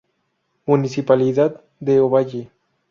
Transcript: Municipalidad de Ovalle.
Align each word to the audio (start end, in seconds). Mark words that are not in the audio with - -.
Municipalidad 0.65 1.61
de 1.79 1.99
Ovalle. 1.99 2.49